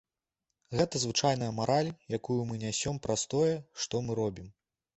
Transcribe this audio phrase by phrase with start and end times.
[0.79, 3.53] Гэта звычайная мараль, якую мы нясем праз тое,
[3.85, 4.53] што мы робім.